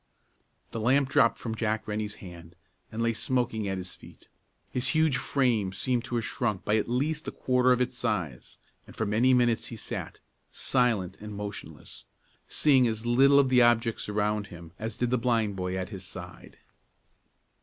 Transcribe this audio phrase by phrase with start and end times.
[0.71, 2.55] The lamp dropped from Jack Rennie's hand,
[2.91, 4.29] and lay smoking at his feet.
[4.71, 8.57] His huge frame seemed to have shrunk by at least a quarter of its size;
[8.87, 10.19] and for many minutes he sat,
[10.51, 12.05] silent and motionless,
[12.47, 16.03] seeing as little of the objects around him as did the blind boy at his
[16.03, 16.57] side.